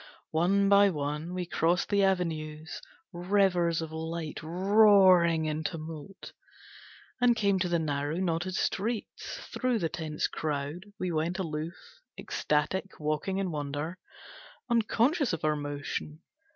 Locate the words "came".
7.35-7.59